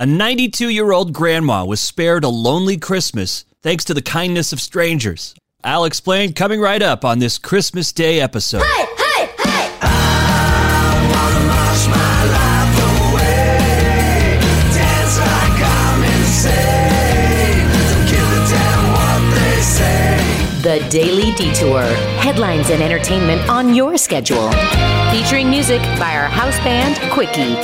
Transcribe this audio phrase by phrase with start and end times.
[0.00, 4.60] A 92 year old grandma was spared a lonely Christmas thanks to the kindness of
[4.60, 5.36] strangers.
[5.62, 8.62] I'll explain coming right up on this Christmas Day episode.
[8.62, 9.70] Hey, hey, hey!
[20.62, 21.84] The Daily Detour.
[22.18, 24.50] Headlines and entertainment on your schedule.
[25.12, 27.54] Featuring music by our house band, Quickie.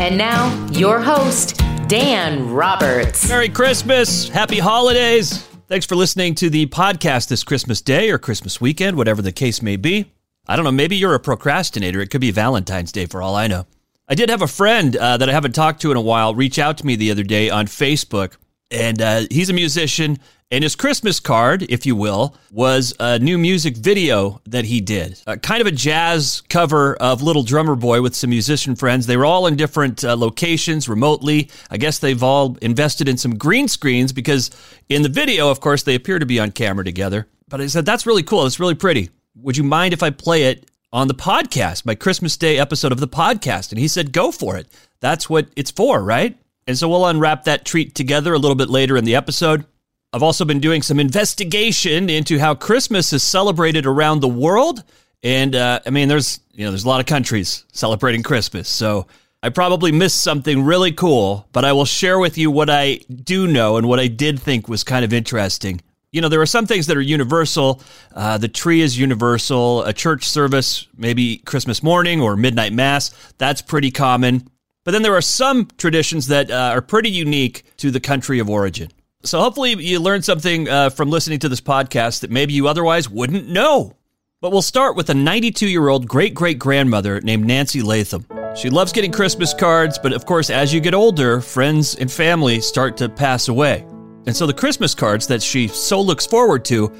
[0.00, 3.28] And now, your host, Dan Roberts.
[3.28, 4.28] Merry Christmas!
[4.28, 5.46] Happy holidays!
[5.68, 9.60] Thanks for listening to the podcast this Christmas Day or Christmas weekend, whatever the case
[9.60, 10.12] may be.
[10.46, 12.00] I don't know, maybe you're a procrastinator.
[12.00, 13.66] It could be Valentine's Day for all I know.
[14.08, 16.58] I did have a friend uh, that I haven't talked to in a while reach
[16.58, 18.36] out to me the other day on Facebook,
[18.70, 20.18] and uh, he's a musician.
[20.50, 25.20] And his Christmas card, if you will, was a new music video that he did.
[25.26, 29.06] Uh, kind of a jazz cover of Little Drummer Boy with some musician friends.
[29.06, 31.50] They were all in different uh, locations remotely.
[31.70, 34.50] I guess they've all invested in some green screens because
[34.88, 37.26] in the video, of course, they appear to be on camera together.
[37.48, 38.46] But I said, that's really cool.
[38.46, 39.10] It's really pretty.
[39.36, 43.00] Would you mind if I play it on the podcast, my Christmas Day episode of
[43.00, 43.72] the podcast?
[43.72, 44.68] And he said, go for it.
[45.00, 46.38] That's what it's for, right?
[46.66, 49.66] And so we'll unwrap that treat together a little bit later in the episode.
[50.12, 54.84] I've also been doing some investigation into how Christmas is celebrated around the world.
[55.24, 59.06] And uh, I mean, there's you know there's a lot of countries celebrating Christmas, so
[59.42, 61.48] I probably missed something really cool.
[61.52, 64.68] But I will share with you what I do know and what I did think
[64.68, 65.80] was kind of interesting.
[66.12, 67.82] You know, there are some things that are universal.
[68.14, 69.82] Uh, the tree is universal.
[69.82, 74.48] A church service, maybe Christmas morning or midnight mass, that's pretty common.
[74.84, 78.50] But then there are some traditions that uh, are pretty unique to the country of
[78.50, 78.90] origin.
[79.22, 83.08] So hopefully you learned something uh, from listening to this podcast that maybe you otherwise
[83.08, 83.96] wouldn't know.
[84.42, 88.26] But we'll start with a 92 year old great great grandmother named Nancy Latham.
[88.54, 92.60] She loves getting Christmas cards, but of course, as you get older, friends and family
[92.60, 93.86] start to pass away.
[94.26, 96.90] And so the Christmas cards that she so looks forward to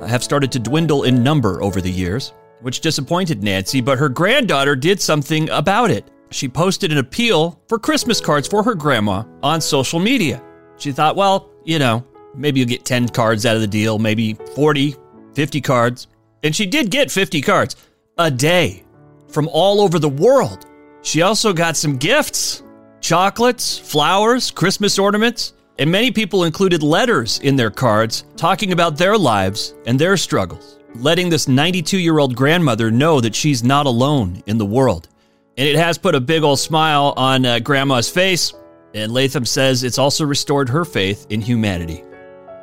[0.00, 4.08] uh, have started to dwindle in number over the years, which disappointed Nancy, but her
[4.08, 6.08] granddaughter did something about it.
[6.32, 10.42] She posted an appeal for Christmas cards for her grandma on social media.
[10.78, 12.04] She thought, well, you know,
[12.34, 14.96] maybe you'll get 10 cards out of the deal, maybe 40,
[15.34, 16.08] 50 cards.
[16.42, 17.76] And she did get 50 cards
[18.18, 18.84] a day
[19.28, 20.66] from all over the world.
[21.02, 22.62] She also got some gifts
[23.00, 29.18] chocolates, flowers, Christmas ornaments, and many people included letters in their cards talking about their
[29.18, 34.42] lives and their struggles, letting this 92 year old grandmother know that she's not alone
[34.46, 35.08] in the world.
[35.56, 38.54] And it has put a big old smile on uh, Grandma's face.
[38.94, 42.02] And Latham says it's also restored her faith in humanity.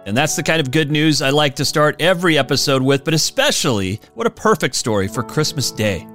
[0.05, 3.13] And that's the kind of good news I like to start every episode with, but
[3.13, 6.07] especially what a perfect story for Christmas Day.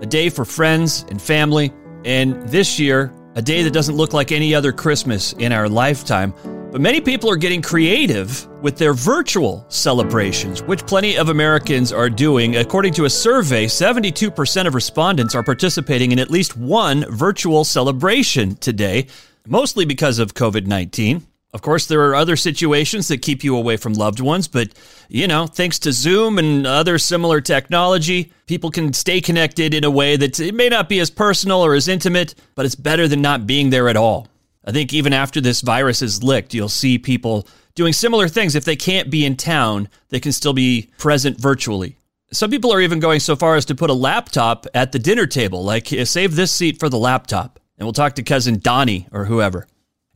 [0.00, 1.72] A day for friends and family,
[2.04, 6.34] and this year, a day that doesn't look like any other Christmas in our lifetime.
[6.72, 12.10] But many people are getting creative with their virtual celebrations, which plenty of Americans are
[12.10, 12.56] doing.
[12.56, 18.56] According to a survey, 72% of respondents are participating in at least one virtual celebration
[18.56, 19.06] today
[19.46, 21.24] mostly because of COVID 19.
[21.54, 24.68] Of course, there are other situations that keep you away from loved ones, but
[25.08, 29.90] you know, thanks to Zoom and other similar technology, people can stay connected in a
[29.90, 33.22] way that it may not be as personal or as intimate, but it's better than
[33.22, 34.28] not being there at all.
[34.64, 38.54] I think even after this virus is licked, you'll see people doing similar things.
[38.54, 41.96] If they can't be in town, they can still be present virtually.
[42.30, 45.26] Some people are even going so far as to put a laptop at the dinner
[45.26, 49.24] table, like save this seat for the laptop and we'll talk to cousin Donnie or
[49.24, 49.66] whoever.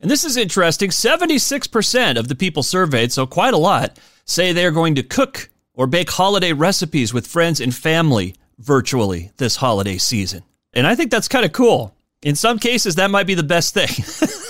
[0.03, 4.65] And this is interesting 76% of the people surveyed, so quite a lot, say they
[4.65, 9.97] are going to cook or bake holiday recipes with friends and family virtually this holiday
[9.97, 10.43] season.
[10.73, 11.95] And I think that's kind of cool.
[12.21, 13.87] In some cases, that might be the best thing.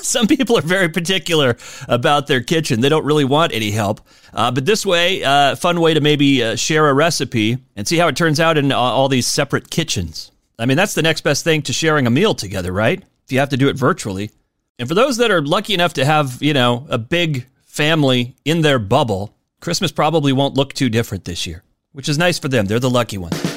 [0.01, 1.55] some people are very particular
[1.87, 2.81] about their kitchen.
[2.81, 4.01] They don't really want any help.
[4.33, 7.97] Uh, but this way, uh, fun way to maybe uh, share a recipe and see
[7.97, 10.31] how it turns out in all these separate kitchens.
[10.57, 13.03] I mean, that's the next best thing to sharing a meal together, right?
[13.25, 14.31] If you have to do it virtually.
[14.79, 18.61] And for those that are lucky enough to have, you know, a big family in
[18.61, 22.65] their bubble, Christmas probably won't look too different this year, which is nice for them.
[22.65, 23.52] They're the lucky ones.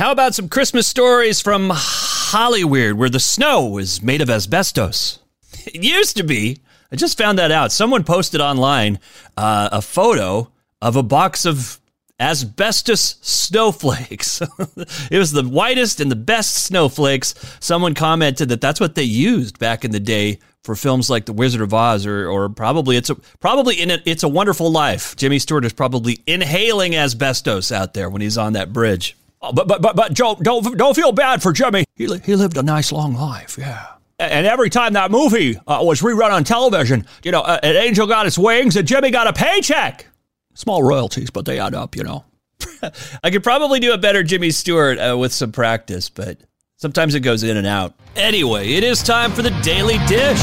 [0.00, 5.18] How about some Christmas stories from Hollywood where the snow is made of asbestos?
[5.66, 6.62] It used to be.
[6.90, 7.70] I just found that out.
[7.70, 8.98] Someone posted online
[9.36, 10.50] uh, a photo
[10.80, 11.78] of a box of
[12.18, 14.40] asbestos snowflakes.
[15.10, 17.34] it was the whitest and the best snowflakes.
[17.60, 21.34] Someone commented that that's what they used back in the day for films like The
[21.34, 25.14] Wizard of Oz, or, or probably it's a, probably in it, It's a Wonderful Life.
[25.16, 29.14] Jimmy Stewart is probably inhaling asbestos out there when he's on that bridge.
[29.42, 31.84] Oh, but but but but Joe, don't don't feel bad for Jimmy.
[31.94, 33.86] He he lived a nice long life, yeah.
[34.18, 38.06] And every time that movie uh, was rerun on television, you know, uh, an angel
[38.06, 40.06] got its wings and Jimmy got a paycheck.
[40.52, 42.26] Small royalties, but they add up, you know.
[43.24, 46.36] I could probably do a better Jimmy Stewart uh, with some practice, but
[46.76, 47.94] sometimes it goes in and out.
[48.14, 50.40] Anyway, it is time for the Daily Dish.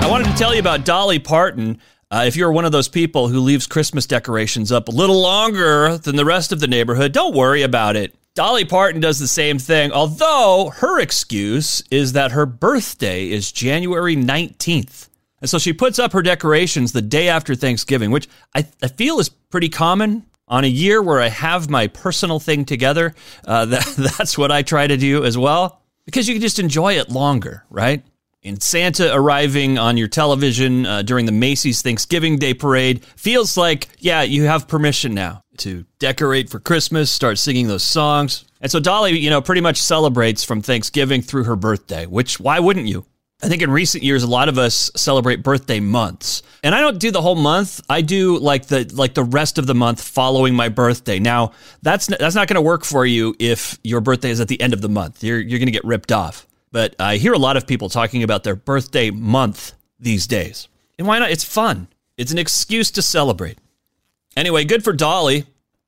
[0.00, 1.80] I wanted to tell you about Dolly Parton.
[2.10, 5.98] Uh, if you're one of those people who leaves Christmas decorations up a little longer
[5.98, 8.14] than the rest of the neighborhood, don't worry about it.
[8.34, 14.16] Dolly Parton does the same thing, although her excuse is that her birthday is January
[14.16, 15.08] 19th.
[15.42, 19.18] And so she puts up her decorations the day after Thanksgiving, which I, I feel
[19.18, 23.14] is pretty common on a year where I have my personal thing together.
[23.44, 26.94] Uh, that, that's what I try to do as well, because you can just enjoy
[26.94, 28.02] it longer, right?
[28.44, 33.88] And Santa arriving on your television uh, during the Macy's Thanksgiving Day parade feels like,
[33.98, 38.44] yeah, you have permission now to decorate for Christmas, start singing those songs.
[38.60, 42.60] And so Dolly, you know, pretty much celebrates from Thanksgiving through her birthday, which why
[42.60, 43.06] wouldn't you?
[43.42, 46.98] I think in recent years, a lot of us celebrate birthday months, and I don't
[46.98, 47.80] do the whole month.
[47.88, 51.20] I do like the like the rest of the month following my birthday.
[51.20, 54.60] Now, that's that's not going to work for you if your birthday is at the
[54.60, 55.22] end of the month.
[55.22, 56.47] You're you're going to get ripped off.
[56.70, 60.68] But I hear a lot of people talking about their birthday month these days,
[60.98, 61.30] and why not?
[61.30, 61.88] It's fun.
[62.16, 63.58] It's an excuse to celebrate.
[64.36, 65.46] Anyway, good for Dolly.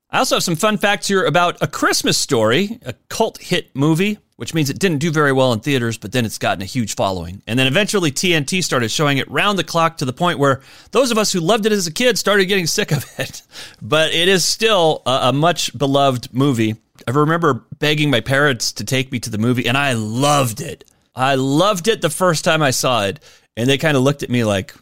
[0.09, 4.17] I also have some fun facts here about A Christmas Story, a cult hit movie,
[4.35, 6.95] which means it didn't do very well in theaters, but then it's gotten a huge
[6.95, 7.41] following.
[7.47, 10.61] And then eventually TNT started showing it round the clock to the point where
[10.91, 13.43] those of us who loved it as a kid started getting sick of it.
[13.81, 16.75] But it is still a, a much beloved movie.
[17.07, 20.83] I remember begging my parents to take me to the movie, and I loved it.
[21.15, 23.19] I loved it the first time I saw it.
[23.57, 24.73] And they kind of looked at me like,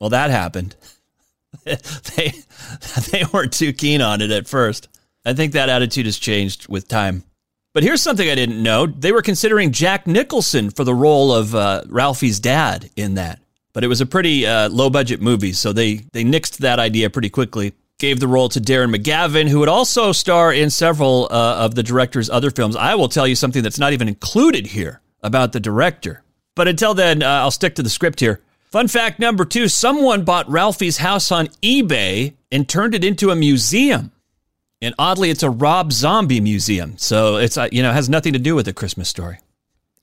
[0.00, 0.74] well, that happened.
[1.64, 2.32] they
[3.10, 4.88] they weren't too keen on it at first.
[5.24, 7.24] I think that attitude has changed with time.
[7.74, 11.54] But here's something I didn't know: they were considering Jack Nicholson for the role of
[11.54, 13.40] uh, Ralphie's dad in that,
[13.72, 17.10] but it was a pretty uh, low budget movie, so they they nixed that idea
[17.10, 17.72] pretty quickly.
[17.98, 21.82] Gave the role to Darren McGavin, who would also star in several uh, of the
[21.82, 22.76] director's other films.
[22.76, 26.22] I will tell you something that's not even included here about the director.
[26.54, 28.42] But until then, uh, I'll stick to the script here.
[28.70, 33.36] Fun fact number two someone bought Ralphie's house on eBay and turned it into a
[33.36, 34.12] museum.
[34.82, 36.98] And oddly, it's a Rob Zombie museum.
[36.98, 39.38] So it's, uh, you know, has nothing to do with the Christmas story.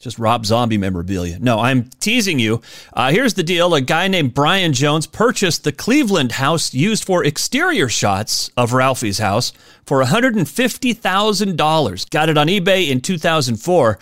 [0.03, 1.39] Just Rob Zombie memorabilia.
[1.39, 2.61] No, I'm teasing you.
[2.91, 7.23] Uh, here's the deal a guy named Brian Jones purchased the Cleveland house used for
[7.23, 9.53] exterior shots of Ralphie's house
[9.85, 12.10] for $150,000.
[12.10, 13.98] Got it on eBay in 2004.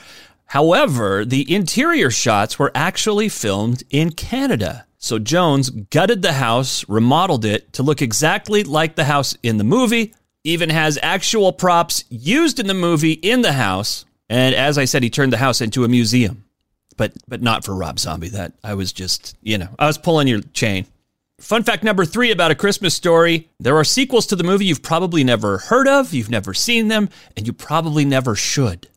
[0.48, 4.88] However, the interior shots were actually filmed in Canada.
[4.98, 9.64] So Jones gutted the house, remodeled it to look exactly like the house in the
[9.64, 14.06] movie, even has actual props used in the movie in the house.
[14.32, 16.46] And as I said, he turned the house into a museum.
[16.96, 18.30] But but not for Rob Zombie.
[18.30, 20.86] That I was just, you know, I was pulling your chain.
[21.40, 24.84] Fun fact number three about A Christmas Story there are sequels to the movie you've
[24.84, 28.88] probably never heard of, you've never seen them, and you probably never should.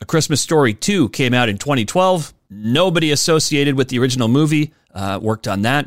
[0.00, 2.34] A Christmas Story 2 came out in 2012.
[2.50, 5.86] Nobody associated with the original movie uh, worked on that.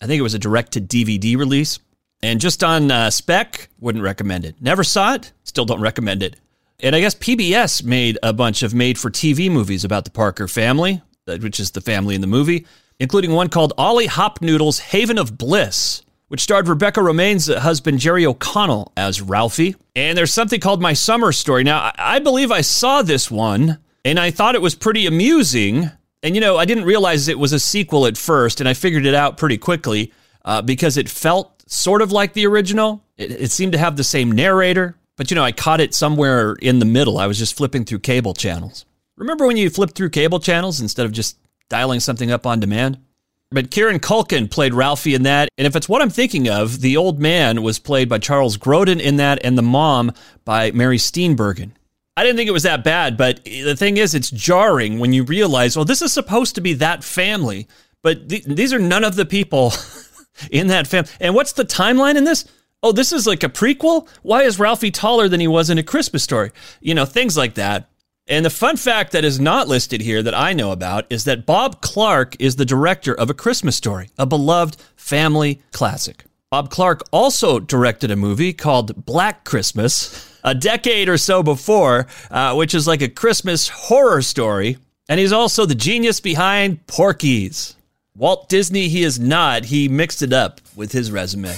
[0.00, 1.80] I think it was a direct to DVD release.
[2.22, 4.56] And just on uh, spec, wouldn't recommend it.
[4.60, 6.36] Never saw it, still don't recommend it.
[6.80, 10.46] And I guess PBS made a bunch of made for TV movies about the Parker
[10.46, 12.66] family, uh, which is the family in the movie,
[13.00, 18.92] including one called Ollie Hopnoodle's Haven of Bliss which starred Rebecca Romijn's husband Jerry O'Connell
[18.96, 19.74] as Ralphie.
[19.96, 21.64] And there's something called My Summer Story.
[21.64, 25.90] Now, I believe I saw this one and I thought it was pretty amusing.
[26.22, 29.06] And, you know, I didn't realize it was a sequel at first, and I figured
[29.06, 30.12] it out pretty quickly
[30.44, 33.02] uh, because it felt sort of like the original.
[33.16, 36.54] It, it seemed to have the same narrator, but, you know, I caught it somewhere
[36.54, 37.18] in the middle.
[37.18, 38.86] I was just flipping through cable channels.
[39.16, 41.36] Remember when you flipped through cable channels instead of just
[41.68, 42.98] dialing something up on demand?
[43.50, 45.48] But Kieran Culkin played Ralphie in that.
[45.58, 49.00] And if it's what I'm thinking of, the old man was played by Charles Grodin
[49.00, 50.12] in that, and the mom
[50.44, 51.72] by Mary Steenburgen.
[52.16, 55.22] I didn't think it was that bad, but the thing is, it's jarring when you
[55.24, 57.68] realize, well, this is supposed to be that family,
[58.02, 59.72] but th- these are none of the people
[60.50, 61.10] in that family.
[61.20, 62.44] And what's the timeline in this?
[62.82, 64.08] Oh, this is like a prequel?
[64.22, 66.50] Why is Ralphie taller than he was in A Christmas Story?
[66.80, 67.88] You know, things like that.
[68.26, 71.46] And the fun fact that is not listed here that I know about is that
[71.46, 76.24] Bob Clark is the director of A Christmas Story, a beloved family classic.
[76.50, 82.54] Bob Clark also directed a movie called Black Christmas a decade or so before, uh,
[82.54, 84.78] which is like a Christmas horror story.
[85.08, 87.76] And he's also the genius behind Porky's.
[88.14, 89.66] Walt Disney, he is not.
[89.66, 91.54] He mixed it up with his resume.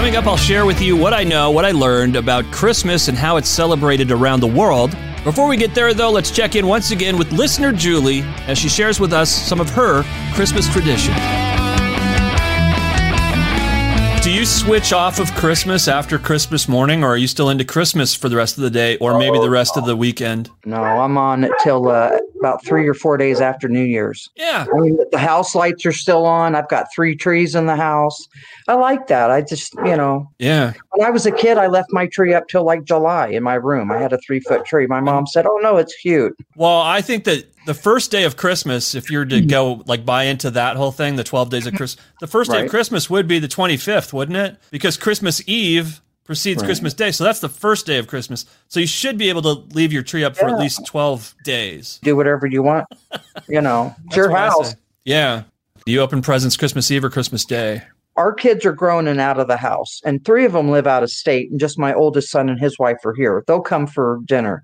[0.00, 3.18] Coming up, I'll share with you what I know, what I learned about Christmas and
[3.18, 4.96] how it's celebrated around the world.
[5.24, 8.70] Before we get there, though, let's check in once again with listener Julie as she
[8.70, 10.02] shares with us some of her
[10.32, 11.12] Christmas tradition.
[14.22, 18.14] Do you switch off of Christmas after Christmas morning, or are you still into Christmas
[18.14, 20.48] for the rest of the day, or maybe the rest of the weekend?
[20.64, 24.28] No, I'm on till uh, about three or four days after New Year's.
[24.34, 24.66] Yeah.
[24.74, 26.54] I mean, the house lights are still on.
[26.54, 28.26] I've got three trees in the house.
[28.66, 29.30] I like that.
[29.30, 30.72] I just, you know, Yeah.
[30.92, 33.54] when I was a kid, I left my tree up till like July in my
[33.54, 33.92] room.
[33.92, 34.86] I had a three foot tree.
[34.86, 38.36] My mom said, "Oh no, it's cute." Well, I think that the first day of
[38.36, 41.74] Christmas, if you're to go like buy into that whole thing, the 12 days of
[41.74, 44.56] Christmas, the first day of Christmas would be the 25th, wouldn't it?
[44.70, 46.68] Because Christmas Eve precedes Right.
[46.68, 47.10] Christmas Day.
[47.10, 48.46] So that's the first day of Christmas.
[48.68, 51.98] So you should be able to leave your tree up for at least 12 days.
[52.04, 52.86] Do whatever you want.
[53.48, 54.76] You know, it's your house.
[55.04, 55.42] Yeah.
[55.84, 57.82] Do you open presents Christmas Eve or Christmas Day?
[58.14, 61.02] Our kids are grown and out of the house, and three of them live out
[61.02, 63.42] of state, and just my oldest son and his wife are here.
[63.48, 64.62] They'll come for dinner,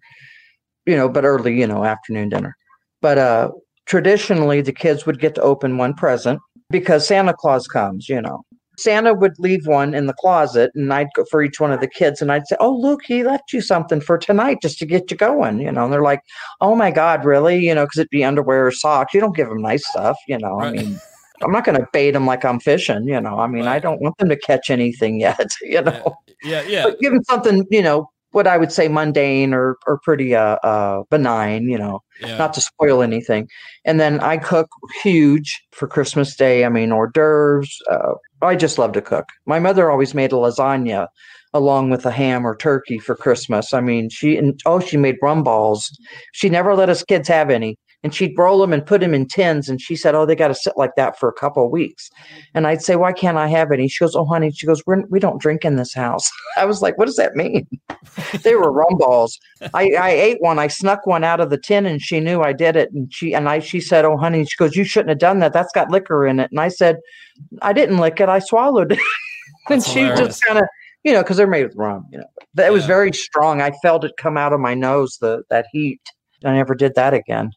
[0.84, 2.56] you know, but early, you know, afternoon dinner.
[3.02, 3.50] But uh
[3.86, 6.38] traditionally, the kids would get to open one present
[6.70, 8.42] because Santa Claus comes, you know.
[8.76, 11.88] Santa would leave one in the closet, and I'd go for each one of the
[11.88, 15.10] kids, and I'd say, "Oh, look, he left you something for tonight, just to get
[15.10, 16.22] you going." You know, and they're like,
[16.60, 19.14] "Oh my God, really?" You know, because it'd be underwear or socks.
[19.14, 20.56] You don't give them nice stuff, you know.
[20.56, 20.78] Right.
[20.78, 21.00] I mean,
[21.42, 23.38] I'm not going to bait them like I'm fishing, you know.
[23.38, 26.16] I mean, I don't want them to catch anything yet, you know.
[26.42, 26.62] Yeah.
[26.62, 26.84] Yeah.
[26.84, 30.56] But give them something, you know, what I would say mundane or or pretty uh,
[30.62, 32.36] uh benign, you know yeah.
[32.36, 33.48] not to spoil anything.
[33.86, 34.68] And then I cook
[35.02, 36.66] huge for Christmas Day.
[36.66, 37.78] I mean, hors d'oeuvres.
[37.90, 38.12] Uh,
[38.42, 39.24] I just love to cook.
[39.46, 41.08] My mother always made a lasagna
[41.54, 43.72] along with a ham or turkey for Christmas.
[43.72, 45.90] I mean, she and oh, she made rum balls.
[46.32, 47.78] She never let us kids have any.
[48.06, 49.68] And she'd roll them and put them in tins.
[49.68, 52.08] And she said, "Oh, they got to sit like that for a couple of weeks."
[52.54, 55.02] And I'd say, "Why can't I have any?" She goes, "Oh, honey," she goes, We're,
[55.10, 57.66] "We don't drink in this house." I was like, "What does that mean?"
[58.44, 59.40] they were rum balls.
[59.74, 60.60] I, I ate one.
[60.60, 62.92] I snuck one out of the tin, and she knew I did it.
[62.92, 65.52] And she and I, she said, "Oh, honey," she goes, "You shouldn't have done that.
[65.52, 66.98] That's got liquor in it." And I said,
[67.60, 68.28] "I didn't lick it.
[68.28, 69.00] I swallowed it."
[69.68, 70.20] and That's she hilarious.
[70.20, 70.66] just kind of,
[71.02, 72.06] you know, because they're made with rum.
[72.12, 73.60] You know, it was very strong.
[73.60, 75.18] I felt it come out of my nose.
[75.20, 76.00] The that heat.
[76.44, 77.50] I never did that again.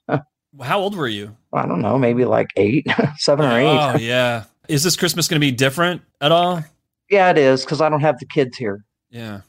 [0.62, 1.36] How old were you?
[1.53, 2.88] I don't know, maybe like eight,
[3.18, 3.68] seven or eight.
[3.68, 4.46] Oh, yeah.
[4.68, 6.63] Is this Christmas going to be different at all?
[7.10, 8.84] Yeah, it is because I don't have the kids here.
[9.10, 9.41] Yeah.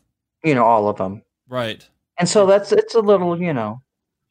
[0.45, 1.87] You know, all of them, Right.
[2.19, 3.83] and so that's it's a little, you know,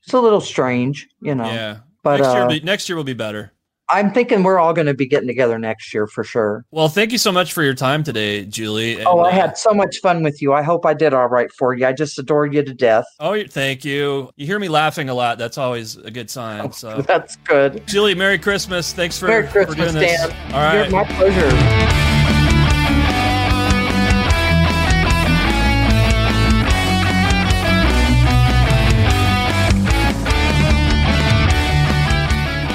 [0.04, 1.46] it's a little strange, you know.
[1.46, 1.78] Yeah.
[2.02, 3.52] But next, year uh, be, next year will be better.
[3.90, 6.66] I'm thinking we're all going to be getting together next year for sure.
[6.72, 9.04] Well, thank you so much for your time today, Julie.
[9.04, 10.54] oh, I had so much fun with you.
[10.54, 11.86] I hope I did all right for you.
[11.88, 13.06] I just adore you to death.
[13.20, 14.30] Oh, thank you.
[14.36, 15.38] You hear me laughing a lot.
[15.38, 16.62] That's always a good sign.
[16.62, 17.86] Oh, so, That's good.
[17.88, 18.94] Julie, Merry Christmas.
[18.94, 20.28] Thanks for, Merry for doing this.
[20.28, 20.54] Dan.
[20.54, 20.90] All right.
[20.90, 22.09] You're my pleasure.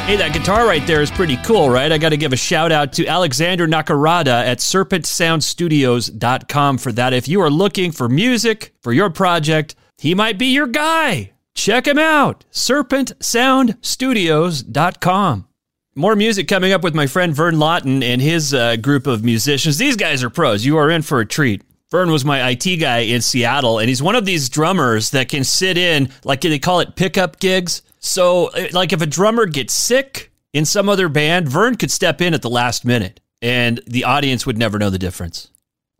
[0.07, 1.91] Hey, that guitar right there is pretty cool, right?
[1.91, 7.15] I got to give a shout out to Alexander Nakarada at serpentsoundstudios.com for that.
[7.15, 11.33] If you are looking for music for your project, he might be your guy.
[11.55, 15.49] Check him out, serpentsoundstudios.com.
[15.97, 19.79] More music coming up with my friend Vern Lawton and his uh, group of musicians.
[19.79, 20.67] These guys are pros.
[20.67, 21.63] You are in for a treat.
[21.91, 25.45] Vern was my IT guy in Seattle, and he's one of these drummers that can
[25.45, 27.83] sit in, like they call it pickup gigs.
[28.01, 32.21] So, uh, like if a drummer gets sick in some other band, Vern could step
[32.21, 35.51] in at the last minute, and the audience would never know the difference.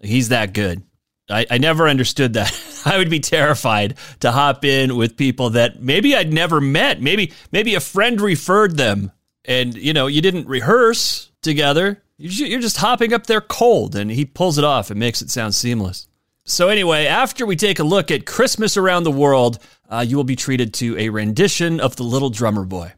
[0.01, 0.83] He's that good.
[1.31, 2.83] I, I never understood that.
[2.85, 7.01] I would be terrified to hop in with people that maybe I'd never met.
[7.01, 9.11] Maybe maybe a friend referred them,
[9.45, 12.03] and you know you didn't rehearse together.
[12.27, 15.55] You're just hopping up there cold, and he pulls it off and makes it sound
[15.55, 16.09] seamless.
[16.47, 19.59] So anyway, after we take a look at Christmas around the world,
[19.91, 22.93] uh, you will be treated to a rendition of the Little Drummer Boy.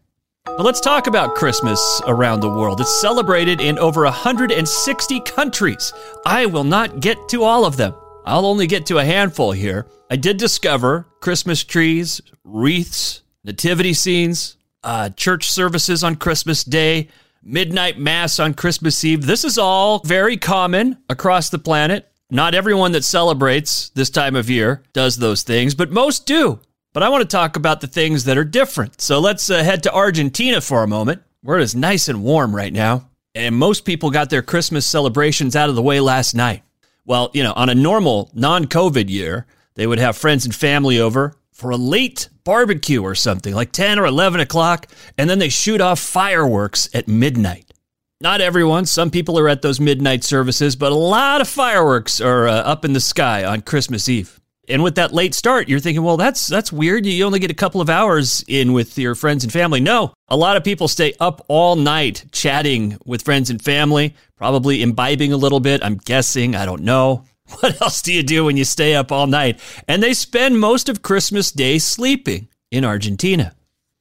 [0.44, 2.80] But let's talk about Christmas around the world.
[2.80, 5.92] It's celebrated in over 160 countries.
[6.24, 7.96] I will not get to all of them.
[8.24, 9.88] I'll only get to a handful here.
[10.08, 17.08] I did discover Christmas trees, wreaths, nativity scenes, uh, church services on Christmas Day,
[17.46, 19.24] midnight mass on Christmas Eve.
[19.24, 22.10] This is all very common across the planet.
[22.28, 26.58] Not everyone that celebrates this time of year does those things, but most do.
[26.92, 29.00] But I want to talk about the things that are different.
[29.00, 32.56] So let's uh, head to Argentina for a moment, where it is nice and warm
[32.56, 33.10] right now.
[33.34, 36.64] And most people got their Christmas celebrations out of the way last night.
[37.04, 40.98] Well, you know, on a normal non COVID year, they would have friends and family
[40.98, 44.86] over for a late barbecue or something, like 10 or 11 o'clock,
[45.16, 47.72] and then they shoot off fireworks at midnight.
[48.20, 48.84] Not everyone.
[48.84, 52.84] Some people are at those midnight services, but a lot of fireworks are uh, up
[52.84, 54.38] in the sky on Christmas Eve.
[54.68, 57.06] And with that late start, you're thinking, well, that's that's weird.
[57.06, 59.80] You only get a couple of hours in with your friends and family.
[59.80, 64.82] No, a lot of people stay up all night chatting with friends and family, probably
[64.82, 65.84] imbibing a little bit.
[65.84, 66.56] I'm guessing.
[66.56, 67.24] I don't know.
[67.60, 69.60] What else do you do when you stay up all night?
[69.86, 73.54] And they spend most of Christmas Day sleeping in Argentina.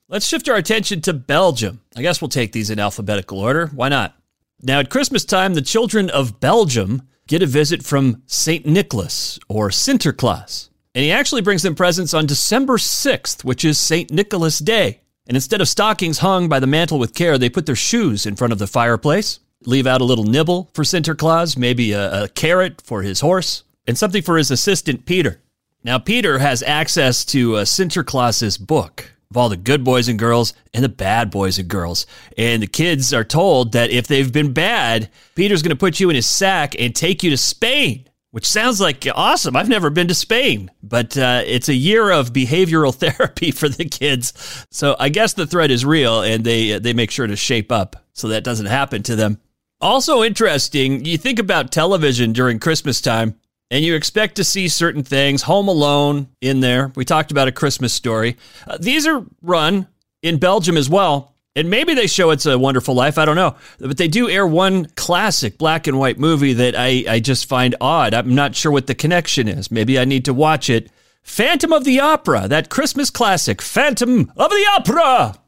[0.07, 1.81] Let's shift our attention to Belgium.
[1.95, 3.67] I guess we'll take these in alphabetical order.
[3.67, 4.15] Why not?
[4.61, 8.65] Now, at Christmas time, the children of Belgium get a visit from St.
[8.65, 10.69] Nicholas or Sinterklaas.
[10.93, 14.11] And he actually brings them presents on December 6th, which is St.
[14.11, 15.01] Nicholas Day.
[15.27, 18.35] And instead of stockings hung by the mantle with care, they put their shoes in
[18.35, 22.27] front of the fireplace, leave out a little nibble for Santa Claus, maybe a, a
[22.29, 25.41] carrot for his horse, and something for his assistant, Peter.
[25.83, 27.65] Now, Peter has access to uh,
[28.05, 32.07] Claus's book, of all the good boys and girls and the bad boys and girls.
[32.37, 36.09] And the kids are told that if they've been bad, Peter's going to put you
[36.09, 39.55] in his sack and take you to Spain, which sounds like awesome.
[39.55, 43.85] I've never been to Spain, but uh, it's a year of behavioral therapy for the
[43.85, 44.65] kids.
[44.71, 47.95] So I guess the threat is real, and they they make sure to shape up
[48.13, 49.39] so that doesn't happen to them.
[49.81, 53.35] Also interesting, you think about television during Christmas time
[53.71, 55.43] and you expect to see certain things.
[55.43, 56.91] Home Alone in there.
[56.95, 58.37] We talked about a Christmas story.
[58.67, 59.87] Uh, these are run
[60.21, 61.33] in Belgium as well.
[61.57, 63.17] And maybe they show It's a Wonderful Life.
[63.17, 63.55] I don't know.
[63.79, 67.75] But they do air one classic black and white movie that I, I just find
[67.79, 68.13] odd.
[68.13, 69.71] I'm not sure what the connection is.
[69.71, 70.91] Maybe I need to watch it.
[71.23, 75.39] Phantom of the Opera, that Christmas classic, Phantom of the Opera.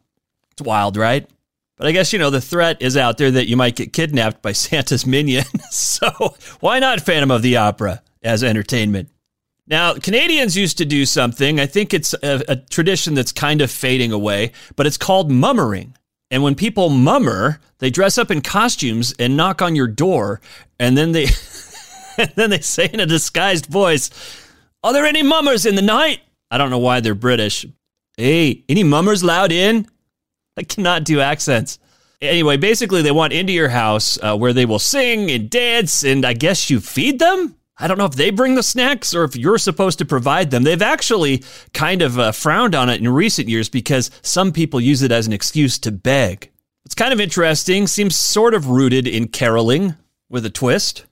[0.54, 1.30] It's wild, right?
[1.78, 4.42] But I guess, you know, the threat is out there that you might get kidnapped
[4.42, 5.46] by Santa's minion.
[5.70, 8.02] so why not Phantom of the Opera?
[8.28, 9.10] as entertainment.
[9.68, 13.70] Now, Canadians used to do something, I think it's a, a, tradition that's kind of
[13.70, 15.96] fading away, but it's called mummering.
[16.32, 20.42] And when people mummer, they dress up in costumes and knock on your door,
[20.80, 21.28] and then they
[22.18, 24.10] and then they say in a disguised voice,
[24.84, 26.22] Are there any mummers in the night?
[26.50, 27.66] I don't know why they're British.
[28.16, 29.88] Hey, any mummers loud in?
[30.58, 31.80] I cannot do accents.
[32.20, 36.26] Anyway, basically, they want into your house uh, where they will sing and dance, and
[36.26, 37.56] I guess you feed them?
[37.80, 40.64] I don't know if they bring the snacks or if you're supposed to provide them.
[40.64, 41.44] They've actually
[41.74, 45.28] kind of uh, frowned on it in recent years because some people use it as
[45.28, 46.52] an excuse to beg.
[46.86, 49.96] It's kind of interesting, seems sort of rooted in caroling
[50.28, 51.06] with a twist.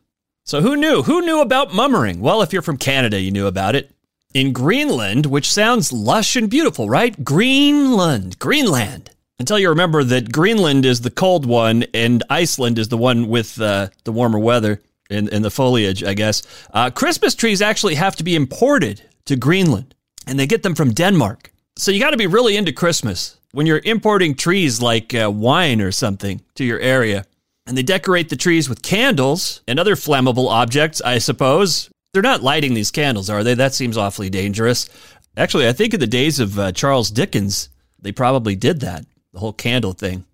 [0.44, 1.04] So who knew?
[1.04, 2.20] Who knew about mummering?
[2.20, 3.92] Well, if you're from Canada, you knew about it.
[4.34, 7.24] In Greenland, which sounds lush and beautiful, right?
[7.24, 9.12] Greenland, Greenland.
[9.38, 13.60] Until you remember that Greenland is the cold one and Iceland is the one with
[13.60, 16.42] uh, the warmer weather in, in the foliage, I guess.
[16.74, 19.94] Uh, Christmas trees actually have to be imported to Greenland,
[20.26, 21.52] and they get them from Denmark.
[21.76, 25.82] So you got to be really into Christmas when you're importing trees like uh, wine
[25.82, 27.26] or something to your area.
[27.68, 31.90] And they decorate the trees with candles and other flammable objects, I suppose.
[32.14, 33.56] They're not lighting these candles, are they?
[33.56, 34.88] That seems awfully dangerous.
[35.36, 37.70] Actually, I think in the days of uh, Charles Dickens,
[38.00, 40.26] they probably did that, the whole candle thing.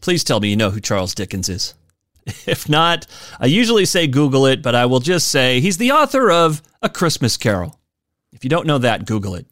[0.00, 1.74] Please tell me you know who Charles Dickens is.
[2.46, 3.06] If not,
[3.38, 6.88] I usually say Google it, but I will just say he's the author of A
[6.88, 7.78] Christmas Carol.
[8.32, 9.46] If you don't know that, Google it.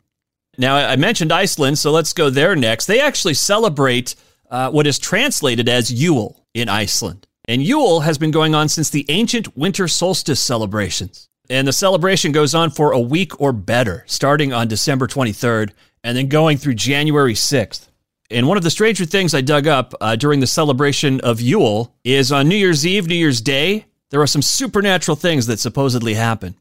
[0.56, 2.86] Now, I mentioned Iceland, so let's go there next.
[2.86, 4.14] They actually celebrate
[4.50, 7.26] uh, what is translated as Yule in Iceland.
[7.46, 11.28] And Yule has been going on since the ancient winter solstice celebrations.
[11.50, 15.72] And the celebration goes on for a week or better, starting on December 23rd
[16.04, 17.88] and then going through January 6th.
[18.30, 21.94] And one of the stranger things I dug up uh, during the celebration of Yule
[22.04, 26.14] is on New Year's Eve, New Year's Day, there are some supernatural things that supposedly
[26.14, 26.54] happen.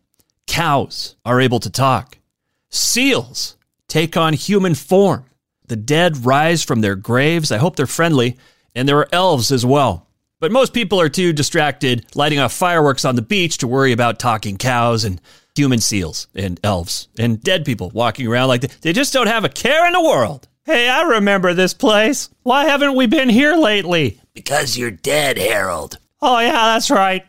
[0.47, 2.17] Cows are able to talk,
[2.69, 5.25] seals take on human form,
[5.67, 7.51] the dead rise from their graves.
[7.51, 8.38] I hope they're friendly,
[8.75, 10.08] and there are elves as well.
[10.39, 14.19] But most people are too distracted lighting off fireworks on the beach to worry about
[14.19, 15.19] talking cows and
[15.56, 19.43] human seals and elves and dead people walking around like they, they just don't have
[19.43, 20.47] a care in the world.
[20.67, 22.30] Hey, I remember this place.
[22.43, 24.19] Why haven't we been here lately?
[24.34, 25.97] Because you're dead, Harold.
[26.21, 27.23] Oh, yeah, that's right.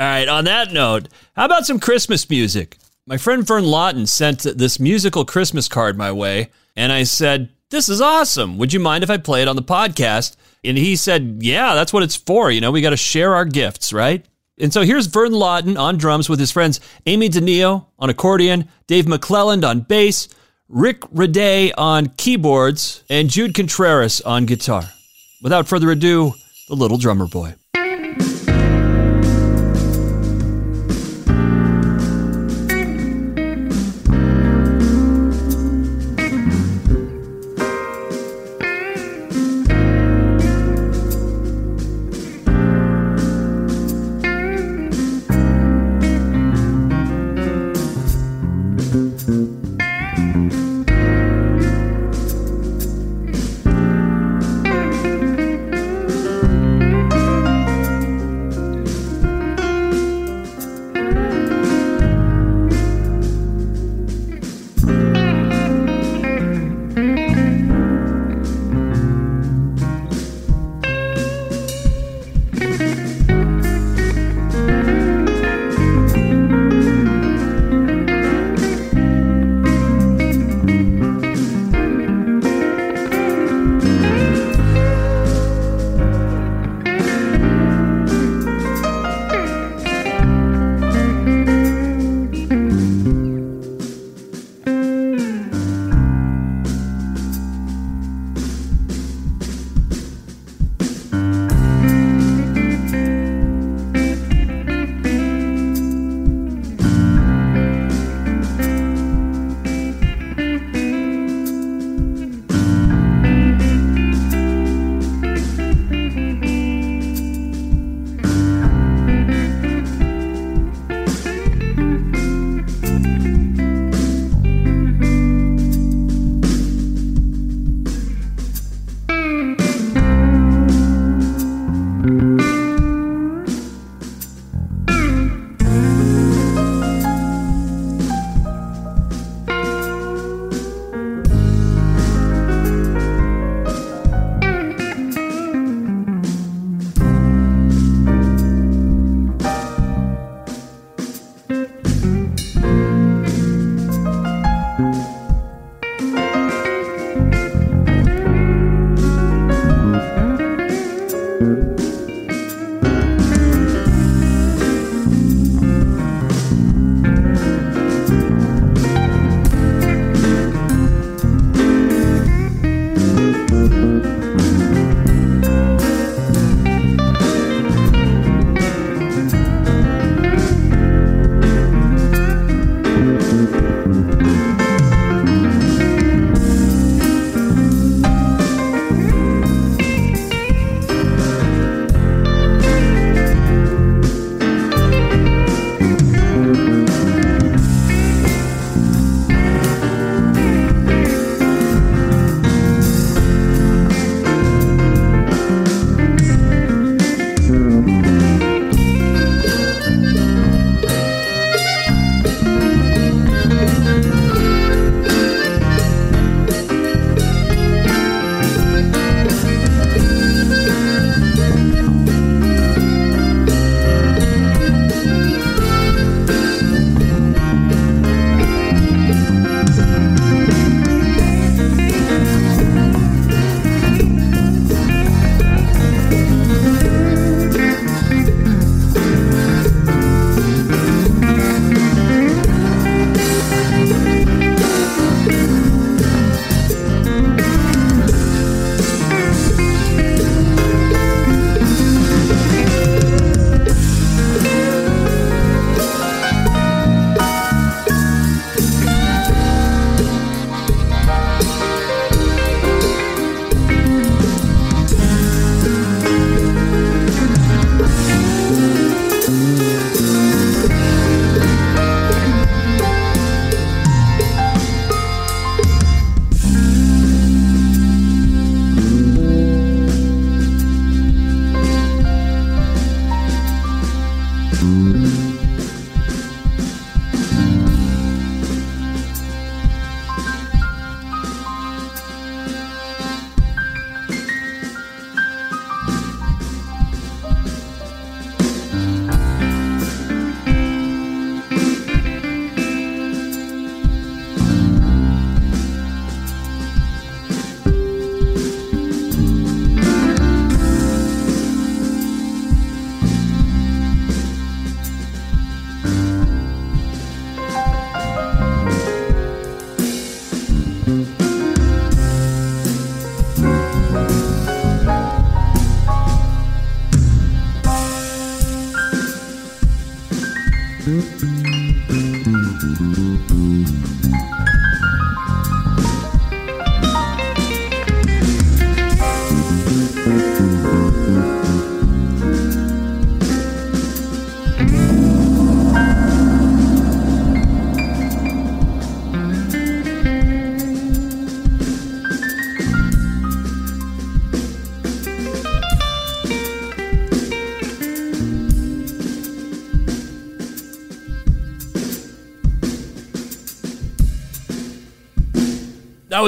[0.00, 2.78] All right, on that note, how about some Christmas music?
[3.06, 7.88] My friend Vern Lawton sent this musical Christmas card my way, and I said, This
[7.88, 8.58] is awesome.
[8.58, 10.34] Would you mind if I play it on the podcast?
[10.64, 12.50] And he said, Yeah, that's what it's for.
[12.50, 14.26] You know, we got to share our gifts, right?
[14.58, 19.04] And so here's Vern Lawton on drums with his friends Amy DeNeo on accordion, Dave
[19.04, 20.26] McClelland on bass,
[20.70, 24.84] Rick Raday on keyboards, and Jude Contreras on guitar.
[25.42, 26.34] Without further ado,
[26.68, 27.54] The Little Drummer Boy.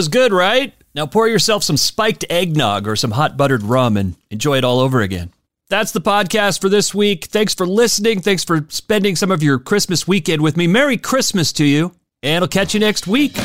[0.02, 0.74] Was good, right?
[0.96, 4.80] Now pour yourself some spiked eggnog or some hot buttered rum and enjoy it all
[4.80, 5.30] over again.
[5.68, 7.26] That's the podcast for this week.
[7.26, 8.20] Thanks for listening.
[8.20, 10.66] Thanks for spending some of your Christmas weekend with me.
[10.66, 13.36] Merry Christmas to you, and I'll catch you next week.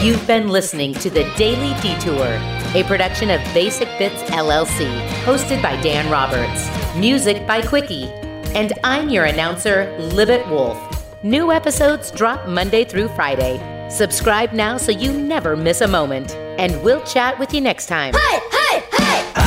[0.00, 2.38] You've been listening to The Daily Detour,
[2.80, 4.88] a production of Basic Bits LLC,
[5.24, 6.70] hosted by Dan Roberts.
[6.96, 8.06] Music by Quickie.
[8.54, 10.78] And I'm your announcer, Libet Wolf.
[11.24, 13.79] New episodes drop Monday through Friday.
[13.90, 16.32] Subscribe now so you never miss a moment.
[16.58, 18.14] And we'll chat with you next time.
[18.14, 19.39] Hey, hey, hey!